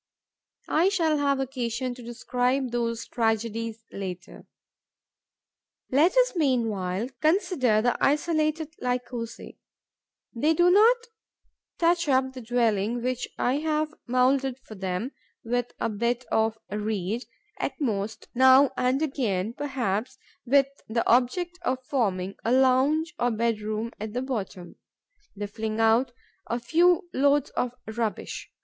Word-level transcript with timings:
I 0.67 0.89
shall 0.89 1.19
have 1.19 1.39
occasion 1.39 1.93
to 1.93 2.01
describe 2.01 2.71
those 2.71 3.05
tragedies 3.07 3.85
later. 3.91 4.47
Let 5.91 6.17
us 6.17 6.33
meanwhile 6.35 7.09
consider 7.21 7.83
the 7.83 7.95
isolated 8.03 8.73
Lycosae. 8.81 9.59
They 10.33 10.55
do 10.55 10.71
not 10.71 10.97
touch 11.77 12.09
up 12.09 12.33
the 12.33 12.41
dwelling 12.41 13.03
which 13.03 13.27
I 13.37 13.57
have 13.57 13.93
moulded 14.07 14.57
for 14.65 14.73
them 14.73 15.11
with 15.43 15.71
a 15.79 15.87
bit 15.87 16.25
of 16.31 16.57
reed; 16.71 17.25
at 17.59 17.79
most, 17.79 18.27
now 18.33 18.71
and 18.75 19.03
again, 19.03 19.53
perhaps 19.53 20.17
with 20.47 20.65
the 20.87 21.07
object 21.07 21.59
of 21.61 21.85
forming 21.85 22.37
a 22.43 22.51
lounge 22.51 23.13
or 23.19 23.29
bedroom 23.29 23.91
at 23.99 24.13
the 24.13 24.23
bottom, 24.23 24.77
they 25.35 25.45
fling 25.45 25.79
out 25.79 26.11
a 26.47 26.59
few 26.59 27.07
loads 27.13 27.51
of 27.51 27.75
rubbish. 27.85 28.49